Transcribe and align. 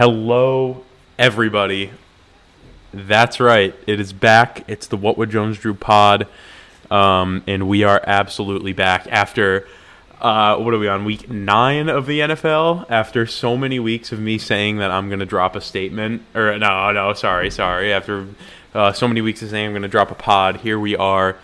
Hello, 0.00 0.82
everybody. 1.18 1.90
That's 2.90 3.38
right. 3.38 3.74
It 3.86 4.00
is 4.00 4.14
back. 4.14 4.64
It's 4.66 4.86
the 4.86 4.96
What 4.96 5.18
Would 5.18 5.28
Jones 5.28 5.58
Drew 5.58 5.74
pod. 5.74 6.26
Um, 6.90 7.44
and 7.46 7.68
we 7.68 7.84
are 7.84 8.02
absolutely 8.06 8.72
back 8.72 9.06
after, 9.10 9.68
uh, 10.18 10.56
what 10.56 10.72
are 10.72 10.78
we 10.78 10.88
on, 10.88 11.04
week 11.04 11.28
nine 11.28 11.90
of 11.90 12.06
the 12.06 12.20
NFL? 12.20 12.86
After 12.88 13.26
so 13.26 13.58
many 13.58 13.78
weeks 13.78 14.10
of 14.10 14.20
me 14.20 14.38
saying 14.38 14.78
that 14.78 14.90
I'm 14.90 15.08
going 15.08 15.20
to 15.20 15.26
drop 15.26 15.54
a 15.54 15.60
statement. 15.60 16.22
Or, 16.34 16.56
no, 16.56 16.92
no, 16.92 17.12
sorry, 17.12 17.50
sorry. 17.50 17.92
After 17.92 18.26
uh, 18.72 18.94
so 18.94 19.06
many 19.06 19.20
weeks 19.20 19.42
of 19.42 19.50
saying 19.50 19.66
I'm 19.66 19.72
going 19.72 19.82
to 19.82 19.88
drop 19.88 20.10
a 20.10 20.14
pod, 20.14 20.60
here 20.60 20.78
we 20.78 20.96
are 20.96 21.36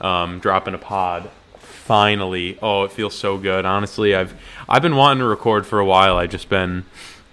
um, 0.00 0.38
dropping 0.38 0.74
a 0.74 0.78
pod. 0.78 1.28
Finally. 1.58 2.56
Oh, 2.62 2.84
it 2.84 2.92
feels 2.92 3.16
so 3.16 3.36
good. 3.36 3.64
Honestly, 3.64 4.14
I've 4.14 4.34
I've 4.68 4.82
been 4.82 4.94
wanting 4.94 5.22
to 5.22 5.26
record 5.26 5.66
for 5.66 5.80
a 5.80 5.84
while. 5.84 6.18
I've 6.18 6.30
just 6.30 6.48
been 6.48 6.84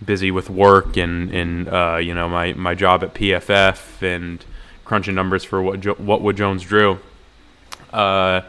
busy 0.04 0.32
with 0.32 0.50
work 0.50 0.98
and 0.98 1.32
and 1.32 1.68
uh, 1.68 1.98
you 2.02 2.14
know 2.14 2.30
my 2.30 2.54
my 2.54 2.76
job 2.76 3.04
at 3.04 3.14
PFF 3.14 4.02
and 4.02 4.44
crunching 4.86 5.16
numbers 5.16 5.44
for 5.44 5.62
what 5.62 5.80
jo- 5.80 5.96
what 5.96 6.22
would 6.22 6.38
Jones 6.38 6.64
Drew. 6.64 7.00
Uh, 7.92 8.42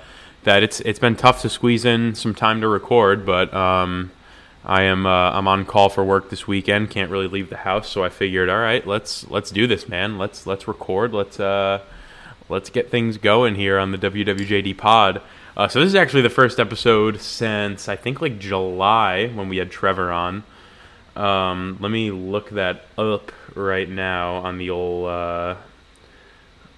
that 0.44 0.62
it's 0.62 0.80
it's 0.80 0.98
been 0.98 1.16
tough 1.16 1.42
to 1.42 1.48
squeeze 1.48 1.84
in 1.84 2.14
some 2.14 2.34
time 2.34 2.60
to 2.60 2.68
record, 2.68 3.26
but 3.26 3.52
um, 3.54 4.10
I 4.64 4.82
am 4.82 5.06
uh, 5.06 5.30
I'm 5.30 5.48
on 5.48 5.64
call 5.64 5.88
for 5.88 6.04
work 6.04 6.30
this 6.30 6.46
weekend. 6.46 6.90
Can't 6.90 7.10
really 7.10 7.28
leave 7.28 7.50
the 7.50 7.56
house, 7.56 7.88
so 7.88 8.04
I 8.04 8.08
figured, 8.08 8.48
all 8.48 8.58
right, 8.58 8.86
let's 8.86 9.28
let's 9.30 9.50
do 9.50 9.66
this, 9.66 9.88
man. 9.88 10.18
Let's 10.18 10.46
let's 10.46 10.68
record. 10.68 11.12
Let's 11.12 11.40
uh, 11.40 11.80
let's 12.48 12.70
get 12.70 12.90
things 12.90 13.16
going 13.16 13.54
here 13.54 13.78
on 13.78 13.92
the 13.92 13.98
WWJD 13.98 14.76
pod. 14.76 15.20
Uh, 15.56 15.68
so 15.68 15.80
this 15.80 15.88
is 15.88 15.94
actually 15.94 16.22
the 16.22 16.30
first 16.30 16.58
episode 16.58 17.20
since 17.20 17.88
I 17.88 17.96
think 17.96 18.20
like 18.20 18.38
July 18.38 19.28
when 19.28 19.48
we 19.48 19.58
had 19.58 19.70
Trevor 19.70 20.10
on. 20.10 20.44
Um, 21.16 21.78
let 21.80 21.90
me 21.90 22.10
look 22.10 22.50
that 22.50 22.86
up 22.98 23.30
right 23.54 23.88
now 23.88 24.34
on 24.36 24.58
the 24.58 24.70
old 24.70 25.08
uh, 25.08 25.54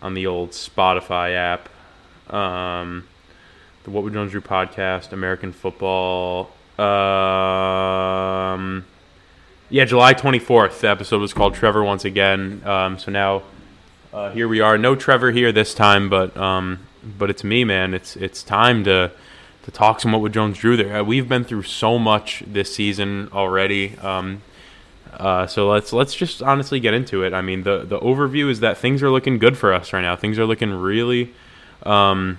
on 0.02 0.14
the 0.14 0.26
old 0.26 0.50
Spotify 0.50 1.34
app. 1.34 1.68
Um, 2.32 3.08
the 3.84 3.90
What 3.90 4.04
Would 4.04 4.12
Jones 4.12 4.32
Do 4.32 4.40
podcast, 4.40 5.12
American 5.12 5.52
football. 5.52 6.50
Um, 6.78 6.84
yeah, 9.70 9.84
July 9.86 10.12
twenty 10.12 10.38
fourth. 10.38 10.82
The 10.82 10.90
episode 10.90 11.20
was 11.22 11.32
called 11.32 11.54
Trevor 11.54 11.82
once 11.82 12.04
again. 12.04 12.62
Um, 12.66 12.98
so 12.98 13.10
now 13.10 13.42
uh, 14.12 14.30
here 14.32 14.48
we 14.48 14.60
are. 14.60 14.76
No 14.76 14.94
Trevor 14.94 15.30
here 15.30 15.50
this 15.50 15.72
time, 15.72 16.10
but 16.10 16.36
um, 16.36 16.80
but 17.18 17.30
it's 17.30 17.42
me, 17.42 17.64
man. 17.64 17.94
It's 17.94 18.16
it's 18.16 18.42
time 18.42 18.84
to 18.84 19.12
to 19.66 19.72
talk 19.72 19.98
some 19.98 20.12
what 20.12 20.22
would 20.22 20.32
Jones 20.32 20.58
Drew 20.58 20.76
there. 20.76 20.98
Uh, 20.98 21.02
we've 21.02 21.28
been 21.28 21.42
through 21.42 21.64
so 21.64 21.98
much 21.98 22.44
this 22.46 22.72
season 22.72 23.28
already. 23.32 23.98
Um, 23.98 24.42
uh, 25.12 25.48
so 25.48 25.68
let's 25.68 25.92
let's 25.92 26.14
just 26.14 26.40
honestly 26.40 26.78
get 26.78 26.94
into 26.94 27.24
it. 27.24 27.34
I 27.34 27.42
mean, 27.42 27.64
the 27.64 27.78
the 27.84 27.98
overview 27.98 28.48
is 28.48 28.60
that 28.60 28.78
things 28.78 29.02
are 29.02 29.10
looking 29.10 29.38
good 29.38 29.58
for 29.58 29.72
us 29.74 29.92
right 29.92 30.02
now. 30.02 30.14
Things 30.14 30.38
are 30.38 30.46
looking 30.46 30.70
really, 30.70 31.34
um, 31.82 32.38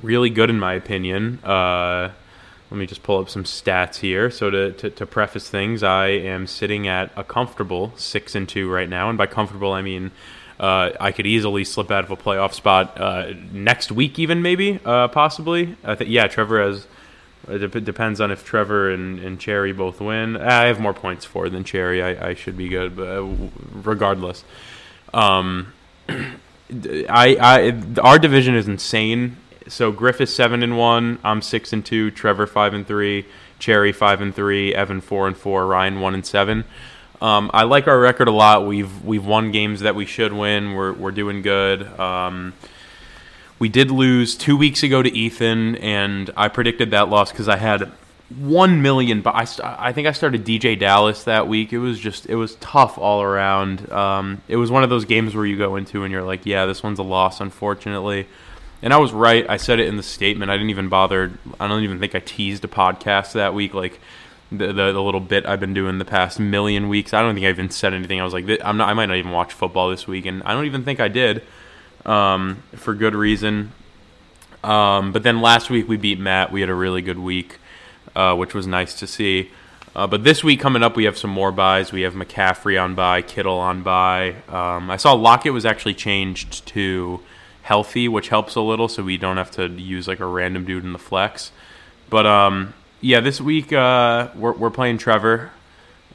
really 0.00 0.30
good 0.30 0.48
in 0.48 0.60
my 0.60 0.74
opinion. 0.74 1.40
Uh, 1.42 2.12
let 2.70 2.78
me 2.78 2.86
just 2.86 3.02
pull 3.02 3.18
up 3.18 3.28
some 3.28 3.42
stats 3.42 3.96
here. 3.96 4.30
So 4.30 4.50
to, 4.50 4.72
to, 4.72 4.90
to 4.90 5.06
preface 5.06 5.48
things, 5.48 5.82
I 5.82 6.06
am 6.06 6.46
sitting 6.46 6.86
at 6.86 7.10
a 7.16 7.24
comfortable 7.24 7.92
six 7.96 8.36
and 8.36 8.48
two 8.48 8.70
right 8.70 8.88
now, 8.88 9.08
and 9.08 9.18
by 9.18 9.26
comfortable 9.26 9.72
I 9.72 9.82
mean 9.82 10.12
uh, 10.58 10.90
I 11.00 11.12
could 11.12 11.26
easily 11.26 11.64
slip 11.64 11.90
out 11.90 12.04
of 12.04 12.10
a 12.10 12.16
playoff 12.16 12.52
spot 12.52 13.00
uh, 13.00 13.32
next 13.52 13.90
week, 13.90 14.18
even 14.18 14.42
maybe, 14.42 14.78
uh, 14.84 15.08
possibly. 15.08 15.76
I 15.82 15.94
think 15.94 16.10
yeah, 16.10 16.26
Trevor 16.26 16.62
has. 16.62 16.86
It 17.46 17.84
depends 17.84 18.22
on 18.22 18.30
if 18.30 18.42
Trevor 18.42 18.90
and, 18.90 19.18
and 19.18 19.38
Cherry 19.38 19.72
both 19.72 20.00
win. 20.00 20.38
I 20.38 20.64
have 20.64 20.80
more 20.80 20.94
points 20.94 21.26
for 21.26 21.50
than 21.50 21.62
Cherry. 21.62 22.02
I, 22.02 22.30
I 22.30 22.34
should 22.34 22.56
be 22.56 22.68
good, 22.68 22.96
but 22.96 23.06
uh, 23.06 23.26
regardless, 23.82 24.44
um, 25.12 25.74
I, 26.08 26.38
I 26.70 27.82
our 28.00 28.18
division 28.18 28.54
is 28.54 28.66
insane. 28.66 29.36
So 29.68 29.92
Griff 29.92 30.20
is 30.20 30.34
seven 30.34 30.62
and 30.62 30.78
one. 30.78 31.18
I'm 31.24 31.42
six 31.42 31.72
and 31.72 31.84
two. 31.84 32.10
Trevor 32.10 32.46
five 32.46 32.72
and 32.74 32.86
three. 32.86 33.26
Cherry 33.58 33.92
five 33.92 34.20
and 34.20 34.34
three. 34.34 34.74
Evan 34.74 35.00
four 35.00 35.26
and 35.26 35.36
four. 35.36 35.66
Ryan 35.66 36.00
one 36.00 36.14
and 36.14 36.24
seven. 36.24 36.64
Um, 37.24 37.50
I 37.54 37.62
like 37.62 37.88
our 37.88 37.98
record 37.98 38.28
a 38.28 38.32
lot. 38.32 38.66
We've 38.66 39.02
we've 39.02 39.24
won 39.24 39.50
games 39.50 39.80
that 39.80 39.94
we 39.94 40.04
should 40.04 40.34
win. 40.34 40.74
We're 40.74 40.92
we're 40.92 41.10
doing 41.10 41.40
good. 41.40 41.82
Um, 41.98 42.52
we 43.58 43.70
did 43.70 43.90
lose 43.90 44.34
two 44.34 44.58
weeks 44.58 44.82
ago 44.82 45.02
to 45.02 45.10
Ethan, 45.10 45.76
and 45.76 46.28
I 46.36 46.48
predicted 46.48 46.90
that 46.90 47.08
loss 47.08 47.32
because 47.32 47.48
I 47.48 47.56
had 47.56 47.90
one 48.28 48.82
million. 48.82 49.22
But 49.22 49.36
I 49.36 49.86
I 49.86 49.92
think 49.94 50.06
I 50.06 50.12
started 50.12 50.44
DJ 50.44 50.78
Dallas 50.78 51.24
that 51.24 51.48
week. 51.48 51.72
It 51.72 51.78
was 51.78 51.98
just 51.98 52.26
it 52.26 52.34
was 52.34 52.56
tough 52.56 52.98
all 52.98 53.22
around. 53.22 53.90
Um, 53.90 54.42
it 54.46 54.56
was 54.56 54.70
one 54.70 54.82
of 54.82 54.90
those 54.90 55.06
games 55.06 55.34
where 55.34 55.46
you 55.46 55.56
go 55.56 55.76
into 55.76 56.02
and 56.02 56.12
you're 56.12 56.22
like, 56.22 56.44
yeah, 56.44 56.66
this 56.66 56.82
one's 56.82 56.98
a 56.98 57.02
loss, 57.02 57.40
unfortunately. 57.40 58.28
And 58.82 58.92
I 58.92 58.98
was 58.98 59.14
right. 59.14 59.48
I 59.48 59.56
said 59.56 59.80
it 59.80 59.88
in 59.88 59.96
the 59.96 60.02
statement. 60.02 60.50
I 60.50 60.58
didn't 60.58 60.68
even 60.68 60.90
bother. 60.90 61.32
I 61.58 61.68
don't 61.68 61.84
even 61.84 62.00
think 62.00 62.14
I 62.14 62.20
teased 62.20 62.66
a 62.66 62.68
podcast 62.68 63.32
that 63.32 63.54
week. 63.54 63.72
Like 63.72 63.98
the, 64.58 64.68
the, 64.68 64.92
the 64.92 65.02
little 65.02 65.20
bit 65.20 65.46
I've 65.46 65.60
been 65.60 65.74
doing 65.74 65.98
the 65.98 66.04
past 66.04 66.38
million 66.40 66.88
weeks. 66.88 67.12
I 67.12 67.22
don't 67.22 67.34
think 67.34 67.46
I 67.46 67.50
even 67.50 67.70
said 67.70 67.94
anything. 67.94 68.20
I 68.20 68.24
was 68.24 68.32
like, 68.32 68.46
I'm 68.64 68.76
not. 68.76 68.88
I 68.88 68.94
might 68.94 69.06
not 69.06 69.16
even 69.16 69.32
watch 69.32 69.52
football 69.52 69.90
this 69.90 70.06
week, 70.06 70.26
and 70.26 70.42
I 70.44 70.52
don't 70.52 70.66
even 70.66 70.84
think 70.84 71.00
I 71.00 71.08
did, 71.08 71.42
um, 72.04 72.62
for 72.74 72.94
good 72.94 73.14
reason. 73.14 73.72
Um, 74.62 75.12
but 75.12 75.22
then 75.22 75.40
last 75.40 75.68
week 75.68 75.88
we 75.88 75.96
beat 75.96 76.18
Matt. 76.18 76.50
We 76.50 76.60
had 76.60 76.70
a 76.70 76.74
really 76.74 77.02
good 77.02 77.18
week, 77.18 77.58
uh, 78.16 78.34
which 78.34 78.54
was 78.54 78.66
nice 78.66 78.94
to 79.00 79.06
see. 79.06 79.50
Uh, 79.94 80.06
but 80.06 80.24
this 80.24 80.42
week 80.42 80.58
coming 80.58 80.82
up, 80.82 80.96
we 80.96 81.04
have 81.04 81.16
some 81.16 81.30
more 81.30 81.52
byes. 81.52 81.92
We 81.92 82.02
have 82.02 82.14
McCaffrey 82.14 82.82
on 82.82 82.94
bye, 82.94 83.22
Kittle 83.22 83.58
on 83.58 83.82
bye. 83.82 84.34
Um, 84.48 84.90
I 84.90 84.96
saw 84.96 85.12
Lockett 85.12 85.52
was 85.52 85.64
actually 85.64 85.94
changed 85.94 86.66
to 86.68 87.20
healthy, 87.62 88.08
which 88.08 88.28
helps 88.28 88.56
a 88.56 88.60
little, 88.60 88.88
so 88.88 89.04
we 89.04 89.16
don't 89.16 89.36
have 89.36 89.50
to 89.52 89.68
use 89.68 90.08
like 90.08 90.20
a 90.20 90.26
random 90.26 90.64
dude 90.64 90.84
in 90.84 90.92
the 90.92 90.98
flex. 90.98 91.52
But 92.10 92.26
um, 92.26 92.74
yeah, 93.04 93.20
this 93.20 93.38
week 93.38 93.70
uh, 93.70 94.30
we're, 94.34 94.52
we're 94.52 94.70
playing 94.70 94.96
Trevor. 94.96 95.50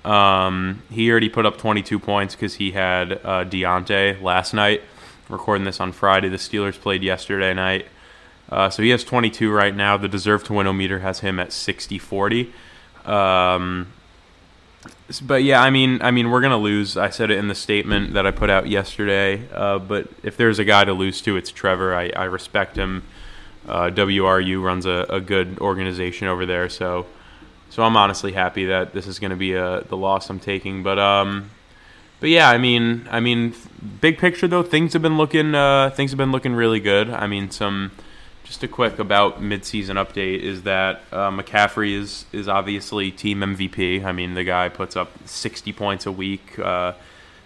Um, 0.03 0.81
he 0.89 1.11
already 1.11 1.29
put 1.29 1.45
up 1.45 1.59
22 1.59 1.99
points 1.99 2.33
because 2.33 2.55
he 2.55 2.71
had 2.71 3.11
uh, 3.11 3.45
Diontae 3.45 4.19
last 4.23 4.55
night. 4.55 4.81
Recording 5.29 5.65
this 5.65 5.79
on 5.79 5.91
Friday. 5.91 6.29
The 6.29 6.37
Steelers 6.37 6.81
played 6.81 7.03
yesterday 7.03 7.53
night. 7.53 7.85
Uh, 8.49 8.71
so 8.71 8.81
he 8.81 8.89
has 8.89 9.03
22 9.03 9.51
right 9.51 9.75
now. 9.75 9.97
The 9.97 10.07
deserve 10.07 10.43
to 10.45 10.53
win 10.53 10.75
meter 10.75 10.99
has 10.99 11.19
him 11.19 11.39
at 11.39 11.53
60 11.53 11.99
40. 11.99 12.51
Um, 13.05 13.93
but 15.21 15.43
yeah, 15.43 15.61
I 15.61 15.69
mean, 15.69 16.01
I 16.01 16.09
mean, 16.09 16.31
we're 16.31 16.41
gonna 16.41 16.57
lose. 16.57 16.97
I 16.97 17.11
said 17.11 17.29
it 17.29 17.37
in 17.37 17.49
the 17.49 17.55
statement 17.55 18.13
that 18.13 18.25
I 18.25 18.31
put 18.31 18.49
out 18.49 18.67
yesterday. 18.67 19.47
Uh, 19.53 19.77
but 19.77 20.07
if 20.23 20.37
there's 20.37 20.57
a 20.57 20.65
guy 20.65 20.85
to 20.85 20.93
lose 20.93 21.21
to, 21.21 21.37
it's 21.37 21.51
Trevor. 21.51 21.93
I, 21.93 22.09
I 22.15 22.23
respect 22.23 22.77
him 22.77 23.03
uh, 23.69 23.89
WRU 23.91 24.61
runs 24.61 24.85
a, 24.85 25.05
a, 25.09 25.21
good 25.21 25.59
organization 25.59 26.27
over 26.27 26.45
there, 26.45 26.69
so 26.69 27.05
so 27.69 27.83
I'm 27.83 27.95
honestly 27.95 28.31
happy 28.31 28.65
that 28.65 28.93
this 28.93 29.05
is 29.07 29.19
going 29.19 29.29
to 29.31 29.37
be 29.37 29.53
a, 29.53 29.65
uh, 29.65 29.79
the 29.81 29.95
loss 29.95 30.29
I'm 30.29 30.39
taking. 30.39 30.83
But 30.83 30.97
um, 30.97 31.51
but 32.19 32.29
yeah, 32.29 32.49
I 32.49 32.57
mean, 32.57 33.07
I 33.11 33.19
mean, 33.19 33.53
big 34.01 34.17
picture 34.17 34.47
though, 34.47 34.63
things 34.63 34.93
have 34.93 35.01
been 35.01 35.17
looking 35.17 35.55
uh, 35.55 35.91
things 35.91 36.11
have 36.11 36.17
been 36.17 36.31
looking 36.31 36.53
really 36.53 36.79
good. 36.79 37.09
I 37.09 37.27
mean, 37.27 37.51
some 37.51 37.91
just 38.43 38.63
a 38.63 38.67
quick 38.67 38.97
about 38.97 39.41
midseason 39.41 40.03
update 40.03 40.39
is 40.39 40.63
that 40.63 41.03
uh, 41.11 41.29
McCaffrey 41.29 41.93
is 41.93 42.25
is 42.31 42.47
obviously 42.47 43.11
team 43.11 43.39
MVP. 43.41 44.03
I 44.03 44.11
mean, 44.11 44.33
the 44.33 44.43
guy 44.43 44.69
puts 44.69 44.95
up 44.95 45.11
60 45.27 45.71
points 45.73 46.07
a 46.07 46.11
week, 46.11 46.57
uh, 46.57 46.93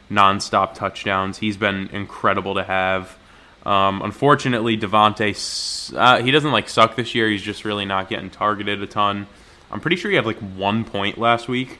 nonstop 0.09 0.73
touchdowns. 0.73 1.39
He's 1.39 1.57
been 1.57 1.89
incredible 1.91 2.55
to 2.55 2.63
have. 2.63 3.17
Um, 3.65 4.01
unfortunately, 4.01 4.77
Davante, 4.77 5.93
uh, 5.95 6.21
he 6.21 6.31
doesn't 6.31 6.51
like 6.51 6.67
suck 6.67 6.95
this 6.95 7.15
year. 7.15 7.29
He's 7.29 7.41
just 7.41 7.63
really 7.63 7.85
not 7.85 8.09
getting 8.09 8.29
targeted 8.29 8.81
a 8.81 8.87
ton. 8.87 9.27
I'm 9.71 9.79
pretty 9.79 9.95
sure 9.95 10.11
he 10.11 10.15
had 10.15 10.25
like 10.25 10.39
one 10.39 10.83
point 10.83 11.17
last 11.17 11.47
week. 11.47 11.79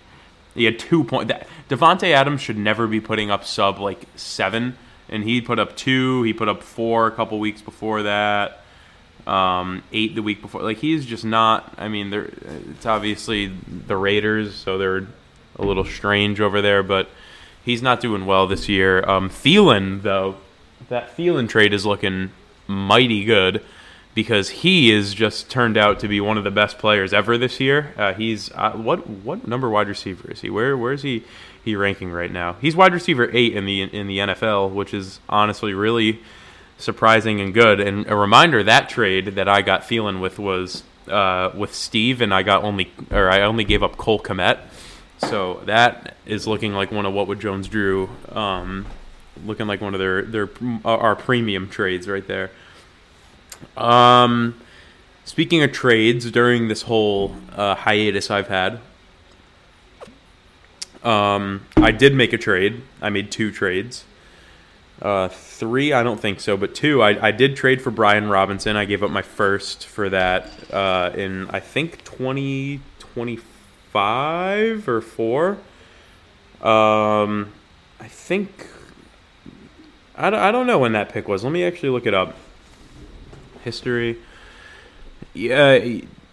He 0.56 0.66
had 0.66 0.80
two 0.80 1.04
point. 1.04 1.32
Davante 1.70 2.12
Adams 2.12 2.42
should 2.42 2.58
never 2.58 2.88
be 2.88 3.02
putting 3.02 3.30
up 3.32 3.44
sub 3.44 3.80
like 3.80 4.06
seven, 4.16 4.78
and 5.09 5.24
he 5.24 5.41
put 5.41 5.59
up 5.59 5.76
two. 5.76 6.24
He 6.24 6.34
put 6.34 6.47
up 6.47 6.64
four 6.64 7.08
a 7.08 7.12
couple 7.12 7.40
weeks 7.40 7.62
before 7.62 8.03
that. 8.03 8.59
Um, 9.28 9.84
eight 9.91 10.16
the 10.16 10.22
week 10.22 10.41
before. 10.41 10.62
Like 10.62 10.78
he's 10.78 11.06
just 11.06 11.26
not. 11.26 11.74
I 11.78 11.88
mean, 11.88 12.14
it's 12.14 12.86
obviously 12.86 13.47
the 13.47 13.97
Raiders, 13.97 14.56
so 14.56 14.78
they're 14.78 15.08
a 15.58 15.64
little 15.64 15.86
strange 15.86 16.40
over 16.40 16.62
there, 16.62 16.84
but 16.84 17.09
he's 17.64 17.82
not 17.82 18.00
doing 18.00 18.26
well 18.26 18.47
this 18.47 18.70
year. 18.70 19.08
Um, 19.08 19.29
Thielen 19.29 20.02
though 20.02 20.38
that 20.90 21.16
Thielen 21.16 21.50
trade 21.50 21.74
is 21.74 21.85
looking 21.85 22.32
mighty 22.68 23.24
good 23.24 23.64
because 24.16 24.50
he 24.50 24.91
is 24.91 25.14
just 25.14 25.50
turned 25.50 25.78
out 25.78 26.00
to 26.00 26.08
be 26.08 26.22
one 26.22 26.38
of 26.38 26.44
the 26.44 26.52
best 26.52 26.78
players 26.78 27.14
ever 27.14 27.38
this 27.38 27.59
year. 27.59 27.94
Uh, 27.97 28.14
he's 28.14 28.52
uh, 28.53 28.72
what 28.72 29.08
what 29.08 29.47
number 29.47 29.70
wide 29.70 29.88
receiver 29.88 30.32
is 30.32 30.41
he? 30.41 30.50
Where 30.50 30.78
where 30.78 30.94
is 30.94 31.02
he 31.02 31.24
he 31.64 31.76
ranking 31.76 32.12
right 32.12 32.32
now? 32.32 32.53
He's 32.62 32.76
wide 32.76 32.94
receiver 32.94 33.30
eight 33.34 33.56
in 33.56 33.66
the 33.66 33.82
in 33.82 34.08
the 34.08 34.20
NFL, 34.20 34.74
which 34.74 34.94
is 34.94 35.20
honestly 35.28 35.74
really 35.74 36.22
surprising 36.78 37.40
and 37.41 37.53
good. 37.53 37.79
And 37.79 38.08
a 38.08 38.16
reminder 38.16 38.64
that 38.64 38.90
trade 38.90 39.36
that 39.36 39.47
I 39.47 39.62
got 39.62 39.84
Thielen 39.84 40.20
with 40.22 40.40
was 40.40 40.84
uh, 41.08 41.52
with 41.56 41.74
Steve, 41.74 42.22
and 42.22 42.34
I 42.34 42.44
got 42.44 42.64
only 42.64 42.91
or 43.12 43.29
I 43.29 43.41
only 43.41 43.64
gave 43.64 43.84
up 43.84 43.97
Cole 43.97 44.20
Kmet. 44.20 44.59
So 45.18 45.62
that 45.66 46.16
is 46.26 46.47
looking 46.47 46.74
like 46.74 46.91
one 46.91 47.06
of 47.06 47.14
what 47.14 47.28
would 47.28 47.40
Jones 47.40 47.68
Drew, 47.68 48.09
um, 48.29 48.86
looking 49.46 49.68
like 49.68 49.82
one 49.82 49.94
of 49.94 50.00
their 50.00 50.22
their 50.22 50.50
our 50.85 51.16
premium 51.16 51.70
trades 51.70 52.08
right 52.08 52.28
there. 52.28 52.52
Um, 53.78 54.59
speaking 55.26 55.64
of 55.64 55.72
trades, 55.72 56.30
during 56.32 56.68
this 56.68 56.84
whole 56.84 57.35
uh, 57.56 57.76
hiatus 57.76 58.30
I've 58.30 58.47
had, 58.47 58.80
um, 61.03 61.66
I 61.78 61.91
did 61.91 62.14
make 62.14 62.34
a 62.34 62.38
trade. 62.38 62.82
I 63.02 63.09
made 63.09 63.32
two 63.32 63.52
trades. 63.52 64.06
Uh, 65.02 65.28
three, 65.28 65.91
I 65.91 66.02
don't 66.02 66.20
think 66.20 66.40
so, 66.40 66.56
but 66.56 66.74
two, 66.74 67.02
I, 67.02 67.28
I 67.28 67.32
did 67.32 67.58
trade 67.58 67.82
for 67.82 67.91
Brian 67.91 68.29
Robinson. 68.29 68.78
I 68.78 68.86
gave 68.86 69.03
up 69.03 69.12
my 69.12 69.22
first 69.22 69.86
for 69.86 70.09
that 70.09 70.50
uh, 70.72 71.12
in 71.14 71.50
I 71.50 71.59
think 71.59 72.03
twenty 72.06 72.79
twenty 73.00 73.38
five 73.91 74.88
or 74.88 75.02
four. 75.02 75.58
Um, 76.62 77.52
I 78.00 78.08
think 78.08 78.68
I 80.16 80.30
don't, 80.30 80.40
I 80.40 80.52
don't 80.52 80.68
know 80.68 80.80
when 80.80 80.94
that 80.94 81.10
pick 81.10 81.28
was. 81.28 81.44
Let 81.44 81.52
me 81.52 81.64
actually 81.64 81.90
look 81.90 82.06
it 82.06 82.14
up. 82.14 82.36
History. 83.64 84.18
Yeah, 85.34 85.80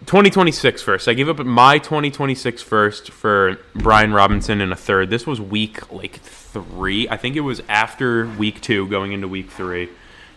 2026 0.05 0.81
first. 0.81 1.07
I 1.07 1.13
gave 1.13 1.29
up 1.29 1.39
my 1.45 1.77
2026 1.77 2.61
first 2.61 3.11
for 3.11 3.57
Brian 3.75 4.13
Robinson 4.13 4.61
in 4.61 4.71
a 4.71 4.75
third. 4.75 5.09
This 5.09 5.25
was 5.25 5.39
week 5.39 5.91
like 5.91 6.19
three. 6.21 7.07
I 7.09 7.17
think 7.17 7.35
it 7.35 7.41
was 7.41 7.61
after 7.69 8.27
week 8.27 8.61
two, 8.61 8.87
going 8.87 9.11
into 9.11 9.27
week 9.27 9.49
three. 9.49 9.89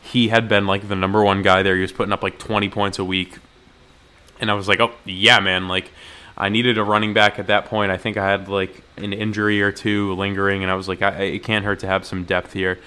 He 0.02 0.28
had 0.28 0.48
been 0.48 0.66
like 0.66 0.88
the 0.88 0.96
number 0.96 1.22
one 1.24 1.42
guy 1.42 1.62
there. 1.62 1.76
He 1.76 1.82
was 1.82 1.92
putting 1.92 2.12
up 2.12 2.22
like 2.22 2.38
20 2.38 2.68
points 2.68 2.98
a 2.98 3.04
week. 3.04 3.38
And 4.38 4.50
I 4.50 4.54
was 4.54 4.68
like, 4.68 4.80
oh, 4.80 4.92
yeah, 5.04 5.40
man. 5.40 5.66
Like, 5.68 5.90
I 6.36 6.50
needed 6.50 6.76
a 6.76 6.84
running 6.84 7.14
back 7.14 7.38
at 7.38 7.46
that 7.46 7.66
point. 7.66 7.90
I 7.90 7.96
think 7.96 8.16
I 8.16 8.28
had 8.28 8.48
like 8.48 8.82
an 8.98 9.12
injury 9.12 9.62
or 9.62 9.72
two 9.72 10.14
lingering. 10.14 10.62
And 10.62 10.70
I 10.70 10.74
was 10.74 10.88
like, 10.88 11.00
I, 11.00 11.10
it 11.22 11.42
can't 11.42 11.64
hurt 11.64 11.80
to 11.80 11.86
have 11.86 12.04
some 12.04 12.24
depth 12.24 12.52
here. 12.52 12.78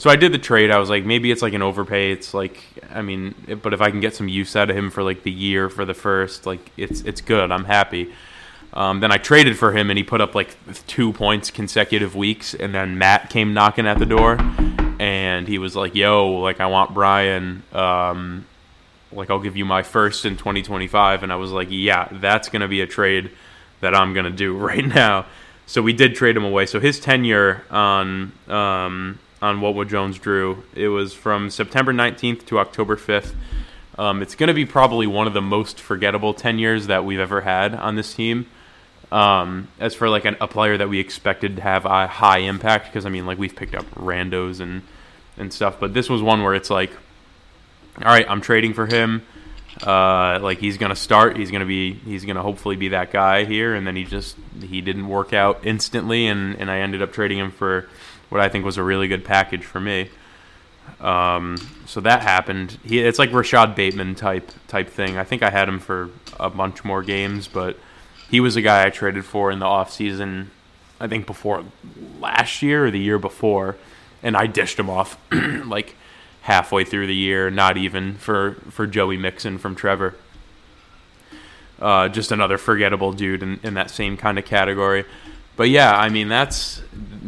So 0.00 0.08
I 0.08 0.16
did 0.16 0.32
the 0.32 0.38
trade. 0.38 0.70
I 0.70 0.78
was 0.78 0.88
like, 0.88 1.04
maybe 1.04 1.30
it's 1.30 1.42
like 1.42 1.52
an 1.52 1.60
overpay. 1.60 2.10
It's 2.10 2.32
like, 2.32 2.64
I 2.90 3.02
mean, 3.02 3.34
but 3.62 3.74
if 3.74 3.82
I 3.82 3.90
can 3.90 4.00
get 4.00 4.14
some 4.14 4.28
use 4.28 4.56
out 4.56 4.70
of 4.70 4.76
him 4.76 4.90
for 4.90 5.02
like 5.02 5.24
the 5.24 5.30
year 5.30 5.68
for 5.68 5.84
the 5.84 5.92
first, 5.92 6.46
like 6.46 6.70
it's 6.78 7.02
it's 7.02 7.20
good. 7.20 7.52
I'm 7.52 7.66
happy. 7.66 8.10
Um, 8.72 9.00
then 9.00 9.12
I 9.12 9.18
traded 9.18 9.58
for 9.58 9.72
him, 9.72 9.90
and 9.90 9.98
he 9.98 10.02
put 10.02 10.22
up 10.22 10.34
like 10.34 10.56
two 10.86 11.12
points 11.12 11.50
consecutive 11.50 12.16
weeks. 12.16 12.54
And 12.54 12.74
then 12.74 12.96
Matt 12.96 13.28
came 13.28 13.52
knocking 13.52 13.86
at 13.86 13.98
the 13.98 14.06
door, 14.06 14.38
and 14.98 15.46
he 15.46 15.58
was 15.58 15.76
like, 15.76 15.94
"Yo, 15.94 16.30
like 16.30 16.60
I 16.60 16.66
want 16.66 16.94
Brian. 16.94 17.62
Um, 17.74 18.46
like 19.12 19.28
I'll 19.28 19.38
give 19.38 19.58
you 19.58 19.66
my 19.66 19.82
first 19.82 20.24
in 20.24 20.38
2025." 20.38 21.24
And 21.24 21.30
I 21.30 21.36
was 21.36 21.50
like, 21.50 21.68
"Yeah, 21.70 22.08
that's 22.10 22.48
gonna 22.48 22.68
be 22.68 22.80
a 22.80 22.86
trade 22.86 23.32
that 23.80 23.94
I'm 23.94 24.14
gonna 24.14 24.30
do 24.30 24.56
right 24.70 24.86
now." 24.86 25.26
So 25.66 25.82
we 25.82 25.92
did 25.92 26.14
trade 26.14 26.38
him 26.38 26.44
away. 26.44 26.64
So 26.64 26.80
his 26.80 26.98
tenure 26.98 27.64
on 27.70 28.32
um, 28.48 29.18
on 29.42 29.60
what 29.60 29.74
would 29.74 29.88
Jones 29.88 30.18
drew. 30.18 30.64
It 30.74 30.88
was 30.88 31.14
from 31.14 31.50
September 31.50 31.92
19th 31.92 32.46
to 32.46 32.58
October 32.58 32.96
5th. 32.96 33.34
Um, 33.98 34.22
it's 34.22 34.34
going 34.34 34.48
to 34.48 34.54
be 34.54 34.64
probably 34.64 35.06
one 35.06 35.26
of 35.26 35.34
the 35.34 35.42
most 35.42 35.80
forgettable 35.80 36.34
10 36.34 36.58
years 36.58 36.86
that 36.86 37.04
we've 37.04 37.20
ever 37.20 37.40
had 37.40 37.74
on 37.74 37.96
this 37.96 38.14
team. 38.14 38.46
Um, 39.12 39.68
as 39.80 39.94
for 39.94 40.08
like 40.08 40.24
an, 40.24 40.36
a 40.40 40.46
player 40.46 40.76
that 40.78 40.88
we 40.88 41.00
expected 41.00 41.56
to 41.56 41.62
have 41.62 41.84
a 41.84 42.06
high 42.06 42.38
impact, 42.38 42.86
because 42.86 43.04
I 43.04 43.08
mean, 43.08 43.26
like 43.26 43.38
we've 43.38 43.54
picked 43.54 43.74
up 43.74 43.84
randos 43.92 44.60
and 44.60 44.82
and 45.36 45.52
stuff, 45.52 45.80
but 45.80 45.94
this 45.94 46.08
was 46.08 46.22
one 46.22 46.42
where 46.42 46.54
it's 46.54 46.70
like, 46.70 46.92
all 47.98 48.04
right, 48.04 48.26
I'm 48.28 48.40
trading 48.40 48.74
for 48.74 48.86
him. 48.86 49.22
Uh, 49.82 50.38
like 50.40 50.58
he's 50.58 50.76
gonna 50.76 50.96
start. 50.96 51.36
He's 51.36 51.50
gonna 51.50 51.66
be. 51.66 51.94
He's 51.94 52.24
gonna 52.24 52.42
hopefully 52.42 52.76
be 52.76 52.88
that 52.88 53.12
guy 53.12 53.44
here. 53.44 53.74
And 53.74 53.86
then 53.86 53.96
he 53.96 54.04
just 54.04 54.36
he 54.60 54.80
didn't 54.80 55.08
work 55.08 55.32
out 55.32 55.66
instantly, 55.66 56.26
and 56.26 56.56
and 56.56 56.70
I 56.70 56.78
ended 56.78 57.02
up 57.02 57.12
trading 57.12 57.38
him 57.38 57.50
for 57.50 57.88
what 58.30 58.40
I 58.40 58.48
think 58.48 58.64
was 58.64 58.78
a 58.78 58.82
really 58.82 59.08
good 59.08 59.24
package 59.24 59.64
for 59.64 59.80
me. 59.80 60.08
Um, 61.00 61.56
so 61.86 62.00
that 62.00 62.22
happened. 62.22 62.78
He, 62.84 63.00
it's 63.00 63.18
like 63.18 63.32
Rashod 63.32 63.74
Bateman 63.74 64.14
type 64.14 64.50
type 64.68 64.88
thing. 64.88 65.18
I 65.18 65.24
think 65.24 65.42
I 65.42 65.50
had 65.50 65.68
him 65.68 65.78
for 65.78 66.10
a 66.38 66.48
bunch 66.48 66.84
more 66.84 67.02
games, 67.02 67.48
but 67.48 67.76
he 68.30 68.40
was 68.40 68.56
a 68.56 68.62
guy 68.62 68.86
I 68.86 68.90
traded 68.90 69.24
for 69.24 69.50
in 69.50 69.58
the 69.58 69.66
off 69.66 69.92
season. 69.92 70.50
I 70.98 71.06
think 71.06 71.26
before 71.26 71.64
last 72.18 72.62
year 72.62 72.86
or 72.86 72.90
the 72.90 72.98
year 72.98 73.18
before, 73.18 73.76
and 74.22 74.36
I 74.36 74.46
dished 74.46 74.78
him 74.78 74.90
off 74.90 75.18
like 75.32 75.96
halfway 76.42 76.84
through 76.84 77.06
the 77.06 77.14
year, 77.14 77.50
not 77.50 77.76
even 77.76 78.14
for 78.14 78.54
for 78.70 78.86
Joey 78.86 79.16
Mixon 79.16 79.58
from 79.58 79.74
Trevor. 79.74 80.16
Uh, 81.80 82.08
just 82.08 82.30
another 82.30 82.58
forgettable 82.58 83.12
dude 83.12 83.42
in, 83.42 83.58
in 83.62 83.72
that 83.72 83.90
same 83.90 84.14
kind 84.16 84.38
of 84.38 84.44
category 84.44 85.06
but 85.60 85.68
yeah, 85.68 85.94
I 85.94 86.08
mean 86.08 86.28
that's 86.28 86.80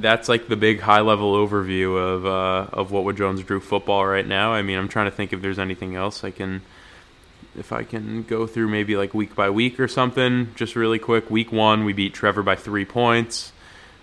that's 0.03 0.29
like 0.29 0.49
the 0.49 0.57
big 0.57 0.81
high 0.81 1.01
level 1.01 1.35
overview 1.35 1.97
of 1.97 2.27
uh, 2.27 2.77
of 2.77 2.91
what 2.91 3.05
would 3.05 3.17
Jones 3.17 3.43
Drew 3.43 3.61
football 3.61 4.05
right 4.05 4.27
now. 4.27 4.53
I 4.53 4.63
mean, 4.63 4.79
I'm 4.79 4.89
trying 4.89 5.07
to 5.07 5.17
think 5.17 5.33
if 5.33 5.41
there's 5.41 5.59
anything 5.59 5.97
else 5.97 6.25
I 6.25 6.31
can 6.31 6.63
if 7.57 7.73
I 7.73 7.85
can 7.85 8.23
go 8.23 8.47
through 8.47 8.69
maybe 8.69 8.97
like 8.97 9.15
week 9.15 9.35
by 9.35 9.51
week 9.51 9.79
or 9.79 9.89
something, 9.89 10.53
just 10.55 10.77
really 10.77 10.99
quick. 10.99 11.31
Week 11.31 11.53
one, 11.53 11.85
we 11.85 11.93
beat 11.93 12.15
Trevor 12.15 12.43
by 12.43 12.57
three 12.57 12.85
points. 12.85 13.53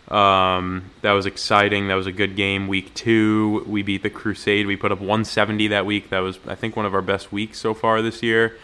Um, 0.07 0.86
that 1.01 1.12
was 1.12 1.25
exciting. 1.25 1.88
That 1.88 1.96
was 1.96 2.07
a 2.07 2.12
good 2.12 2.36
game. 2.36 2.68
Week 2.68 2.94
two, 2.94 3.63
we 3.68 3.84
beat 3.84 4.02
the 4.02 4.10
Crusade. 4.10 4.66
We 4.66 4.75
put 4.75 4.92
up 4.92 5.00
170 5.00 5.68
that 5.68 5.86
week. 5.86 6.10
That 6.10 6.19
was, 6.19 6.40
I 6.48 6.56
think, 6.56 6.75
one 6.75 6.86
of 6.86 6.95
our 6.95 7.02
best 7.02 7.31
weeks 7.31 7.60
so 7.60 7.74
far 7.74 8.02
this 8.02 8.24
year. 8.24 8.57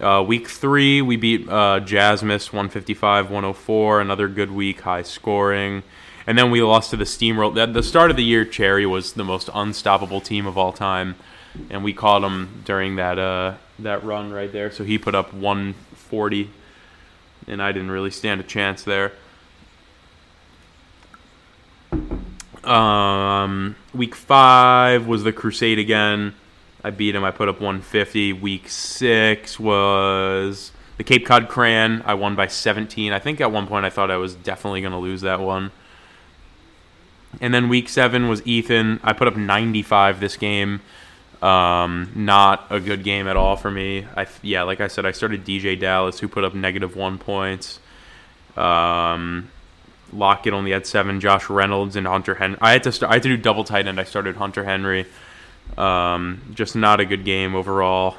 Uh, 0.00 0.24
week 0.26 0.48
three, 0.48 1.02
we 1.02 1.16
beat 1.16 1.46
uh, 1.48 1.80
Jasmus 1.80 2.52
155 2.52 3.26
104. 3.26 4.00
Another 4.00 4.28
good 4.28 4.50
week, 4.50 4.80
high 4.80 5.02
scoring. 5.02 5.82
And 6.30 6.38
then 6.38 6.52
we 6.52 6.62
lost 6.62 6.90
to 6.90 6.96
the 6.96 7.02
Steamroll. 7.02 7.60
At 7.60 7.72
the 7.72 7.82
start 7.82 8.12
of 8.12 8.16
the 8.16 8.22
year, 8.22 8.44
Cherry 8.44 8.86
was 8.86 9.14
the 9.14 9.24
most 9.24 9.50
unstoppable 9.52 10.20
team 10.20 10.46
of 10.46 10.56
all 10.56 10.72
time. 10.72 11.16
And 11.70 11.82
we 11.82 11.92
caught 11.92 12.22
him 12.22 12.62
during 12.64 12.94
that 12.94 13.18
uh, 13.18 13.54
that 13.80 14.04
run 14.04 14.30
right 14.30 14.52
there. 14.52 14.70
So 14.70 14.84
he 14.84 14.96
put 14.96 15.16
up 15.16 15.34
140, 15.34 16.50
and 17.48 17.60
I 17.60 17.72
didn't 17.72 17.90
really 17.90 18.12
stand 18.12 18.40
a 18.40 18.44
chance 18.44 18.84
there. 18.84 19.10
Um, 22.62 23.74
week 23.92 24.14
five 24.14 25.08
was 25.08 25.24
the 25.24 25.32
Crusade 25.32 25.80
again. 25.80 26.36
I 26.84 26.90
beat 26.90 27.16
him. 27.16 27.24
I 27.24 27.32
put 27.32 27.48
up 27.48 27.56
150. 27.56 28.34
Week 28.34 28.68
six 28.68 29.58
was 29.58 30.70
the 30.96 31.02
Cape 31.02 31.26
Cod 31.26 31.48
Cran. 31.48 32.02
I 32.06 32.14
won 32.14 32.36
by 32.36 32.46
17. 32.46 33.12
I 33.12 33.18
think 33.18 33.40
at 33.40 33.50
one 33.50 33.66
point 33.66 33.84
I 33.84 33.90
thought 33.90 34.12
I 34.12 34.16
was 34.16 34.36
definitely 34.36 34.80
going 34.80 34.92
to 34.92 34.98
lose 34.98 35.22
that 35.22 35.40
one. 35.40 35.72
And 37.40 37.54
then 37.54 37.68
week 37.68 37.88
seven 37.88 38.28
was 38.28 38.44
Ethan. 38.46 39.00
I 39.04 39.12
put 39.12 39.28
up 39.28 39.36
95 39.36 40.20
this 40.20 40.36
game. 40.36 40.80
Um, 41.42 42.10
not 42.14 42.66
a 42.70 42.80
good 42.80 43.02
game 43.02 43.26
at 43.26 43.36
all 43.36 43.56
for 43.56 43.70
me. 43.70 44.06
I 44.16 44.26
yeah, 44.42 44.62
like 44.62 44.80
I 44.80 44.88
said, 44.88 45.06
I 45.06 45.12
started 45.12 45.44
DJ 45.44 45.78
Dallas, 45.78 46.20
who 46.20 46.28
put 46.28 46.44
up 46.44 46.54
negative 46.54 46.96
one 46.96 47.18
points. 47.18 47.78
Um, 48.56 49.48
Lockett 50.12 50.52
only 50.52 50.72
had 50.72 50.86
seven. 50.86 51.20
Josh 51.20 51.48
Reynolds 51.48 51.96
and 51.96 52.06
Hunter 52.06 52.34
Henry. 52.34 52.58
I 52.60 52.72
had 52.72 52.82
to. 52.82 53.08
I 53.08 53.14
had 53.14 53.22
to 53.22 53.28
do 53.28 53.36
double 53.36 53.64
tight 53.64 53.86
end. 53.86 53.98
I 53.98 54.04
started 54.04 54.36
Hunter 54.36 54.64
Henry. 54.64 55.06
Um, 55.78 56.42
just 56.54 56.76
not 56.76 57.00
a 57.00 57.06
good 57.06 57.24
game 57.24 57.54
overall. 57.54 58.16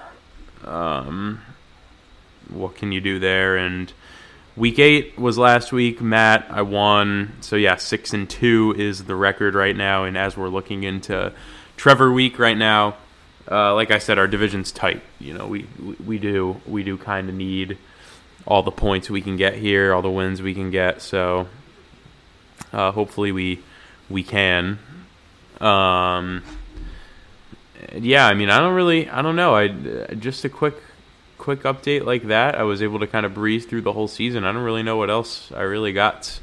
Um, 0.64 1.42
what 2.50 2.76
can 2.76 2.92
you 2.92 3.02
do 3.02 3.20
there? 3.20 3.58
And 3.58 3.92
week 4.56 4.80
eight 4.80 5.18
was 5.18 5.38
last 5.38 5.72
week. 5.72 6.02
Matt, 6.02 6.48
I 6.50 6.62
won. 6.62 7.38
So 7.42 7.56
yeah, 7.56 7.76
six 7.76 8.14
and 8.14 8.30
two 8.30 8.76
is 8.78 9.06
the 9.06 9.16
record 9.16 9.56
right 9.56 9.76
now. 9.76 10.04
And 10.04 10.18
as 10.18 10.36
we're 10.38 10.50
looking 10.50 10.84
into 10.84 11.34
Trevor 11.78 12.12
week 12.12 12.40
right 12.40 12.58
now, 12.58 12.98
uh, 13.50 13.74
like 13.76 13.92
I 13.92 13.98
said, 13.98 14.20
our 14.20 14.28
division's 14.28 14.72
tight. 14.72 15.02
You 15.20 15.34
know, 15.34 15.48
we 15.48 15.68
we 16.06 16.20
do 16.20 16.62
we 16.68 16.84
do 16.84 16.98
kind 16.98 17.30
of 17.30 17.36
need 17.36 17.78
all 18.46 18.64
the 18.64 18.72
points 18.72 19.10
we 19.10 19.22
can 19.22 19.38
get 19.38 19.56
here, 19.56 19.94
all 19.94 20.02
the 20.02 20.12
wins 20.12 20.42
we 20.42 20.54
can 20.54 20.72
get. 20.72 21.02
So 21.02 21.48
uh, 22.72 22.92
hopefully 22.92 23.32
we 23.32 23.64
we 24.10 24.24
can. 24.24 24.80
Um, 25.60 26.44
yeah, 27.94 28.28
I 28.28 28.34
mean, 28.34 28.50
I 28.50 28.60
don't 28.60 28.74
really, 28.74 29.10
I 29.10 29.22
don't 29.22 29.36
know. 29.36 29.56
I 29.56 29.68
just 30.16 30.46
a 30.46 30.50
quick, 30.50 30.76
quick 31.42 31.64
update 31.64 32.06
like 32.06 32.28
that. 32.28 32.56
I 32.56 32.64
was 32.64 32.82
able 32.82 33.00
to 33.00 33.08
kind 33.08 33.26
of 33.26 33.34
breeze 33.34 33.66
through 33.66 33.82
the 33.82 33.94
whole 33.94 34.08
season. 34.08 34.46
I 34.46 34.52
don't 34.52 34.64
really 34.64 34.84
know 34.84 34.96
what 34.96 35.10
else 35.10 35.52
I 35.52 35.64
really 35.64 35.92
got 35.92 36.40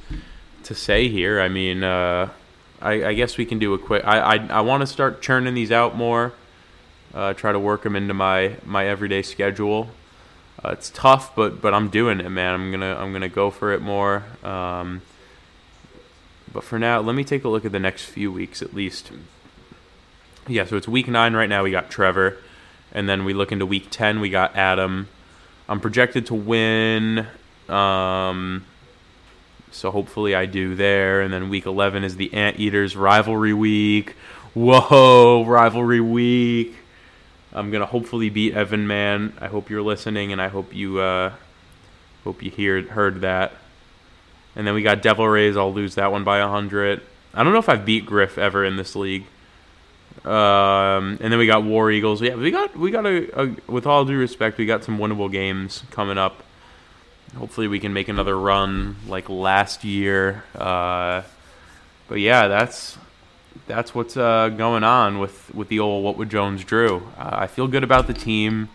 to 0.65 0.75
say 0.75 1.09
here. 1.09 1.41
I 1.41 1.49
mean, 1.49 1.85
uh, 1.85 2.29
I, 2.83 3.05
I, 3.05 3.15
guess 3.15 3.39
we 3.39 3.47
can 3.47 3.59
do 3.59 3.75
a 3.75 3.79
quick. 3.79 4.05
I 4.05 4.37
I, 4.37 4.47
I 4.49 4.61
want 4.63 4.81
to 4.83 4.87
start 4.87 5.23
churning 5.23 5.55
these 5.55 5.73
out 5.73 5.97
more. 5.97 6.33
Uh, 7.15 7.33
try 7.33 7.53
to 7.53 7.59
work 7.59 7.85
them 7.85 7.97
into 7.97 8.13
my 8.13 8.57
my 8.67 8.87
everyday 8.87 9.23
schedule. 9.23 9.89
Uh, 10.63 10.71
it's 10.71 10.91
tough, 10.91 11.35
but 11.35 11.63
but 11.63 11.73
I'm 11.73 11.89
doing 11.89 12.21
it, 12.21 12.29
man. 12.29 12.55
I'm 12.55 12.71
gonna 12.73 12.97
I'm 12.97 13.13
gonna 13.13 13.29
go 13.29 13.51
for 13.51 13.73
it 13.73 13.81
more. 13.81 14.25
Um, 14.43 15.03
but 16.53 16.65
for 16.65 16.79
now, 16.79 17.01
let 17.01 17.15
me 17.15 17.25
take 17.25 17.45
a 17.45 17.49
look 17.49 17.65
at 17.65 17.73
the 17.73 17.79
next 17.79 18.05
few 18.05 18.33
weeks 18.33 18.63
at 18.63 18.75
least 18.75 19.13
yeah, 20.49 20.65
so 20.65 20.77
it's 20.77 20.89
week 20.89 21.09
nine 21.09 21.35
right 21.35 21.49
now. 21.49 21.63
We 21.63 21.71
got 21.71 21.91
Trevor, 21.91 22.39
and 22.93 23.09
then 23.09 23.25
we 23.25 23.35
look 23.35 23.53
into 23.53 23.67
week 23.67 23.89
ten. 23.91 24.21
We 24.21 24.31
got 24.31 24.57
Adam. 24.57 25.09
I'm 25.69 25.81
projected 25.81 26.27
to 26.27 26.35
win. 26.35 27.27
Um, 27.69 28.65
so 29.71 29.91
hopefully 29.91 30.35
I 30.35 30.47
do 30.47 30.75
there. 30.75 31.21
And 31.21 31.33
then 31.33 31.51
week 31.51 31.67
11 31.67 32.05
is 32.05 32.17
the 32.17 32.33
Anteaters 32.33 32.97
rivalry 32.97 33.53
week. 33.53 34.15
Whoa, 34.55 35.45
rivalry 35.47 36.01
week. 36.01 36.75
I'm 37.53 37.71
gonna 37.71 37.87
hopefully 37.87 38.31
beat 38.31 38.55
Evan 38.55 38.87
Man. 38.87 39.33
I 39.41 39.47
hope 39.47 39.71
you're 39.71 39.83
listening, 39.83 40.33
and 40.33 40.41
I 40.41 40.49
hope 40.49 40.75
you 40.75 41.01
uh, 41.01 41.33
hope 42.25 42.43
you 42.43 42.51
hear 42.51 42.83
heard 42.83 43.23
that. 43.23 43.53
And 44.55 44.67
then 44.67 44.75
we 44.75 44.83
got 44.83 45.03
Devil 45.03 45.27
Rays. 45.27 45.57
I'll 45.57 45.73
lose 45.73 45.95
that 45.95 46.13
one 46.13 46.25
by 46.25 46.41
hundred. 46.41 47.03
I 47.33 47.43
don't 47.43 47.53
know 47.53 47.59
if 47.59 47.69
I've 47.69 47.85
beat 47.85 48.05
Griff 48.05 48.37
ever 48.37 48.65
in 48.65 48.77
this 48.77 48.95
league. 48.95 49.25
Um, 50.25 51.19
and 51.21 51.33
then 51.33 51.39
we 51.39 51.47
got 51.47 51.63
War 51.65 51.91
Eagles. 51.91 52.21
Yeah, 52.21 52.35
we 52.35 52.51
got 52.51 52.77
we 52.77 52.91
got 52.91 53.07
a, 53.07 53.43
a 53.43 53.57
with 53.71 53.87
all 53.87 54.05
due 54.05 54.19
respect, 54.19 54.59
we 54.59 54.67
got 54.67 54.85
some 54.85 54.99
winnable 54.99 55.31
games 55.31 55.83
coming 55.91 56.19
up. 56.19 56.43
Hopefully, 57.37 57.69
we 57.69 57.79
can 57.79 57.93
make 57.93 58.09
another 58.09 58.39
run 58.39 58.97
like 59.07 59.29
last 59.29 59.85
year. 59.85 60.45
Uh, 60.55 61.23
but 62.09 62.21
yeah, 62.21 62.49
that's 62.49 62.99
that's 63.67 63.95
what's 63.95 64.17
uh, 64.17 64.49
going 64.49 64.83
on 64.83 65.19
with, 65.19 65.55
with 65.55 65.69
the 65.69 65.79
old 65.79 66.05
what 66.05 66.17
would 66.17 66.31
Jones 66.31 66.65
Drew. 66.65 67.09
Uh, 67.19 67.31
I 67.33 67.47
feel 67.47 67.69
good 67.69 67.85
about 67.85 68.07
the 68.07 68.15
team. 68.15 68.69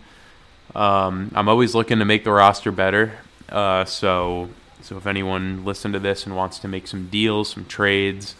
Um, 0.74 1.30
I'm 1.34 1.48
always 1.48 1.74
looking 1.74 1.98
to 1.98 2.04
make 2.04 2.24
the 2.24 2.32
roster 2.32 2.72
better. 2.72 3.18
Uh, 3.48 3.84
so 3.84 4.48
so 4.80 4.96
if 4.96 5.06
anyone 5.06 5.64
listened 5.64 5.94
to 5.94 6.00
this 6.00 6.26
and 6.26 6.36
wants 6.36 6.58
to 6.60 6.68
make 6.68 6.86
some 6.86 7.08
deals, 7.08 7.50
some 7.50 7.64
trades, 7.64 8.34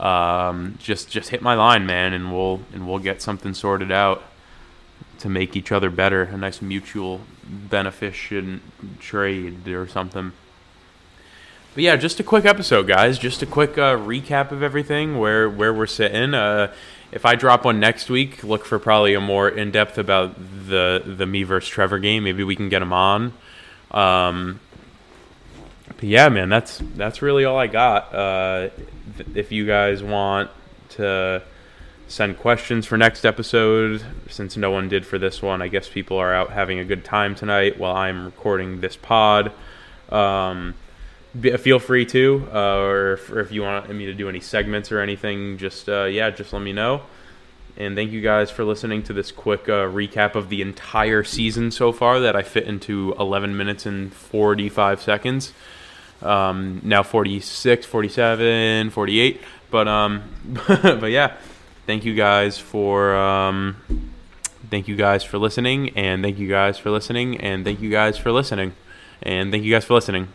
um, 0.00 0.76
just 0.78 1.10
just 1.10 1.30
hit 1.30 1.42
my 1.42 1.54
line, 1.54 1.86
man, 1.86 2.12
and 2.12 2.32
we'll 2.32 2.60
and 2.72 2.86
we'll 2.88 2.98
get 2.98 3.22
something 3.22 3.54
sorted 3.54 3.92
out 3.92 4.22
to 5.18 5.28
make 5.28 5.56
each 5.56 5.72
other 5.72 5.90
better. 5.90 6.22
A 6.24 6.36
nice 6.36 6.60
mutual 6.60 7.20
beneficent 7.44 8.62
trade 9.00 9.68
or 9.68 9.86
something. 9.86 10.32
But 11.74 11.82
yeah, 11.82 11.96
just 11.96 12.20
a 12.20 12.22
quick 12.22 12.44
episode, 12.44 12.86
guys. 12.86 13.18
Just 13.18 13.42
a 13.42 13.46
quick 13.46 13.76
uh, 13.76 13.96
recap 13.96 14.52
of 14.52 14.62
everything, 14.62 15.18
where 15.18 15.50
where 15.50 15.74
we're 15.74 15.86
sitting. 15.86 16.34
Uh, 16.34 16.72
if 17.10 17.24
I 17.24 17.34
drop 17.34 17.64
one 17.64 17.80
next 17.80 18.08
week, 18.08 18.42
look 18.44 18.64
for 18.64 18.78
probably 18.78 19.14
a 19.14 19.20
more 19.20 19.48
in 19.48 19.70
depth 19.70 19.98
about 19.98 20.36
the 20.36 21.02
the 21.04 21.26
me 21.26 21.42
versus 21.42 21.68
Trevor 21.68 21.98
game. 21.98 22.24
Maybe 22.24 22.44
we 22.44 22.56
can 22.56 22.68
get 22.68 22.82
him 22.82 22.92
on. 22.92 23.32
Um, 23.90 24.60
but 25.86 26.04
yeah, 26.04 26.28
man, 26.28 26.48
that's 26.48 26.80
that's 26.96 27.22
really 27.22 27.44
all 27.44 27.58
I 27.58 27.66
got. 27.66 28.14
Uh, 28.14 28.68
if 29.34 29.52
you 29.52 29.66
guys 29.66 30.02
want 30.02 30.50
to 30.90 31.42
send 32.06 32.38
questions 32.38 32.86
for 32.86 32.96
next 32.96 33.24
episode, 33.24 34.04
since 34.28 34.56
no 34.56 34.70
one 34.70 34.88
did 34.88 35.06
for 35.06 35.18
this 35.18 35.42
one, 35.42 35.62
I 35.62 35.68
guess 35.68 35.88
people 35.88 36.18
are 36.18 36.34
out 36.34 36.50
having 36.50 36.78
a 36.78 36.84
good 36.84 37.04
time 37.04 37.34
tonight 37.34 37.78
while 37.78 37.96
I'm 37.96 38.24
recording 38.24 38.80
this 38.80 38.96
pod. 38.96 39.52
Um, 40.10 40.74
feel 41.58 41.78
free 41.78 42.06
to, 42.06 42.48
uh, 42.52 42.76
or, 42.76 43.12
if, 43.14 43.30
if, 43.30 43.52
you 43.52 43.62
want 43.62 43.90
me 43.90 44.06
to 44.06 44.14
do 44.14 44.28
any 44.28 44.40
segments 44.40 44.92
or 44.92 45.00
anything, 45.00 45.58
just 45.58 45.88
uh, 45.88 46.04
yeah, 46.04 46.30
just 46.30 46.52
let 46.52 46.62
me 46.62 46.72
know. 46.72 47.02
And 47.76 47.96
thank 47.96 48.12
you 48.12 48.20
guys 48.20 48.50
for 48.50 48.64
listening 48.64 49.02
to 49.04 49.12
this 49.12 49.32
quick 49.32 49.68
uh, 49.68 49.88
recap 49.88 50.36
of 50.36 50.48
the 50.48 50.62
entire 50.62 51.24
season 51.24 51.72
so 51.72 51.90
far 51.90 52.20
that 52.20 52.36
I 52.36 52.42
fit 52.42 52.64
into 52.64 53.16
11 53.18 53.56
minutes 53.56 53.84
and 53.84 54.12
45 54.12 55.02
seconds. 55.02 55.52
Um, 56.24 56.80
now 56.82 57.02
46, 57.02 57.86
47, 57.86 58.90
48. 58.90 59.40
But 59.70 59.88
um, 59.88 60.22
but 60.68 61.10
yeah, 61.10 61.36
thank 61.86 62.04
you 62.04 62.14
guys 62.14 62.58
for 62.58 63.14
um, 63.14 63.76
thank 64.70 64.88
you 64.88 64.96
guys 64.96 65.24
for 65.24 65.38
listening, 65.38 65.90
and 65.96 66.22
thank 66.22 66.38
you 66.38 66.48
guys 66.48 66.78
for 66.78 66.90
listening, 66.90 67.40
and 67.40 67.64
thank 67.64 67.80
you 67.80 67.90
guys 67.90 68.16
for 68.16 68.32
listening, 68.32 68.72
and 69.22 69.50
thank 69.50 69.64
you 69.64 69.72
guys 69.72 69.84
for 69.84 69.94
listening. 69.94 70.28